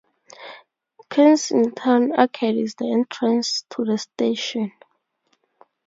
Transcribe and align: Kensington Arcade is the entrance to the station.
Kensington 1.11 2.11
Arcade 2.13 2.57
is 2.57 2.73
the 2.73 2.91
entrance 2.91 3.65
to 3.69 3.85
the 3.85 3.99
station. 3.99 4.71